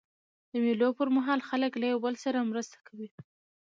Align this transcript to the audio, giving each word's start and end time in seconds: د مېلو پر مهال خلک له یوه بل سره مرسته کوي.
د 0.51 0.53
مېلو 0.63 0.89
پر 0.97 1.07
مهال 1.15 1.39
خلک 1.49 1.71
له 1.81 1.85
یوه 1.91 2.03
بل 2.05 2.15
سره 2.23 2.47
مرسته 2.51 2.77
کوي. 2.87 3.09